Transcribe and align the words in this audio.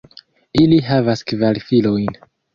Ili 0.61 0.79
havas 0.87 1.23
kvar 1.33 1.61
filojn. 1.69 2.19